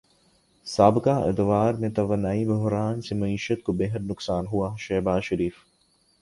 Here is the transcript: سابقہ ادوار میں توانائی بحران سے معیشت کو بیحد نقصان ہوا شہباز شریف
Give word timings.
سابقہ 0.67 1.09
ادوار 1.27 1.73
میں 1.73 1.89
توانائی 1.89 2.45
بحران 2.45 3.01
سے 3.01 3.15
معیشت 3.15 3.63
کو 3.63 3.73
بیحد 3.73 4.09
نقصان 4.09 4.47
ہوا 4.47 4.75
شہباز 4.79 5.23
شریف 5.23 5.63